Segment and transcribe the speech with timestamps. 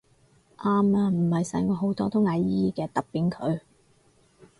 [0.57, 3.59] 啱啊唔係細我好多都嗌姨姨嘅揼扁佢